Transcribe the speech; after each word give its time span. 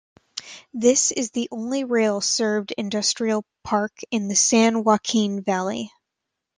This 0.73 1.11
is 1.11 1.29
the 1.29 1.47
only 1.51 1.83
rail 1.83 2.21
served 2.21 2.73
industrial 2.75 3.45
park 3.63 3.99
in 4.09 4.29
the 4.29 4.35
San 4.35 4.83
Joaquin 4.83 5.43
Valley. 5.43 5.91